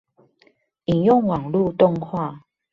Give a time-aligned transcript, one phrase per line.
[0.85, 2.39] 引用網路動畫